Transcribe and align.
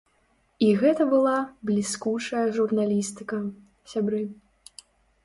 І 0.67 0.69
гэта 0.83 1.03
была 1.11 1.33
бліскучая 1.69 2.41
журналістыка, 2.57 3.37
сябры. 3.93 4.23